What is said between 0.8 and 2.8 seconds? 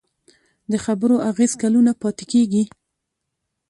خبرو اغېز کلونه پاتې کېږي.